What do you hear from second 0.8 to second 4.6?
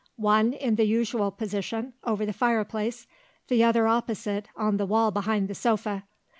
usual position, over the fireplace; the other opposite,